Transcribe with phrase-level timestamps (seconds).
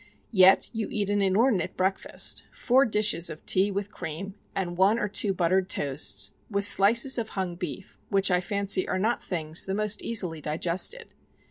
[0.31, 5.07] Yet you eat an inordinate breakfast, four dishes of tea with cream, and one or
[5.07, 9.75] two buttered toasts, with slices of hung beef, which I fancy are not things the
[9.75, 11.09] most easily digested.